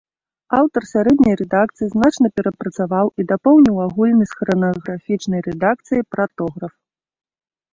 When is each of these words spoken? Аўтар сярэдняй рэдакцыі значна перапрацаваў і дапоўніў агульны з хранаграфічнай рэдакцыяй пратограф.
Аўтар 0.59 0.85
сярэдняй 0.91 1.35
рэдакцыі 1.41 1.89
значна 1.95 2.27
перапрацаваў 2.39 3.07
і 3.19 3.27
дапоўніў 3.33 3.77
агульны 3.85 4.25
з 4.33 4.41
хранаграфічнай 4.41 5.41
рэдакцыяй 5.49 6.03
пратограф. 6.17 6.73